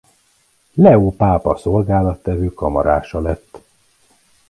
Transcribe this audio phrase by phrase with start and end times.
[0.73, 3.61] Leó pápa szolgálattevő kamarása lett.